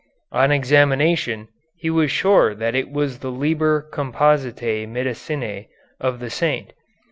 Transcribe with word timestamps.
On 0.31 0.51
examination, 0.51 1.47
he 1.77 1.91
was 1.91 2.09
sure 2.09 2.55
that 2.55 2.73
it 2.73 2.89
was 2.89 3.19
the 3.19 3.29
"Liber 3.29 3.87
Compositæ 3.93 4.87
Medicinæ" 4.89 5.67
of 5.99 6.17
the 6.19 6.31
saint. 6.31 6.73